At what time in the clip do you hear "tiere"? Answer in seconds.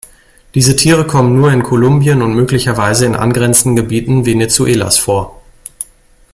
0.75-1.05